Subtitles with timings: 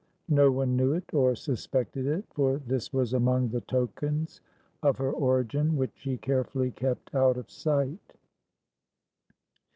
[0.29, 4.41] No one knew it, or suspected it, for this was among the tokens
[4.81, 8.15] of her origin which she carefully kept out of sight.